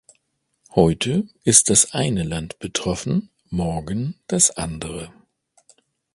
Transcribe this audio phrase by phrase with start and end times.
[0.71, 5.13] Heute ist das eine Land betroffen, morgen das andere.